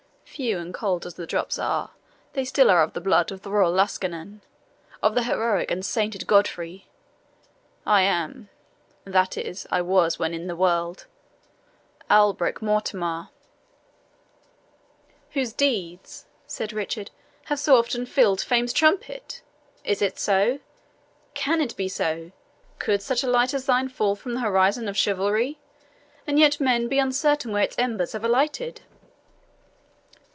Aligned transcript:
Few 0.33 0.57
and 0.57 0.73
cold 0.73 1.05
as 1.05 1.15
the 1.15 1.27
drops 1.27 1.59
are, 1.59 1.89
they 2.33 2.45
still 2.45 2.71
are 2.71 2.81
of 2.83 2.93
the 2.93 3.01
blood 3.01 3.33
of 3.33 3.41
the 3.41 3.51
royal 3.51 3.69
Lusignan 3.73 4.41
of 5.03 5.13
the 5.13 5.23
heroic 5.23 5.69
and 5.69 5.85
sainted 5.85 6.25
Godfrey. 6.25 6.87
I 7.85 8.03
am 8.03 8.47
that 9.03 9.37
is, 9.37 9.67
I 9.71 9.81
was 9.81 10.19
when 10.19 10.33
in 10.33 10.47
the 10.47 10.55
world 10.55 11.05
Alberick 12.09 12.61
Mortemar" 12.61 13.27
"Whose 15.33 15.51
deeds," 15.51 16.25
said 16.47 16.71
Richard, 16.71 17.11
"have 17.43 17.59
so 17.59 17.75
often 17.75 18.05
filled 18.05 18.39
Fame's 18.39 18.71
trumpet! 18.71 19.41
Is 19.83 20.01
it 20.01 20.17
so? 20.17 20.59
can 21.33 21.59
it 21.59 21.75
be 21.75 21.89
so? 21.89 22.31
Could 22.79 23.01
such 23.01 23.21
a 23.21 23.29
light 23.29 23.53
as 23.53 23.65
thine 23.65 23.89
fall 23.89 24.15
from 24.15 24.35
the 24.35 24.39
horizon 24.39 24.87
of 24.87 24.95
chivalry, 24.95 25.59
and 26.25 26.39
yet 26.39 26.61
men 26.61 26.87
be 26.87 26.99
uncertain 26.99 27.51
where 27.51 27.63
its 27.63 27.77
embers 27.77 28.13
had 28.13 28.23
alighted?" 28.23 28.79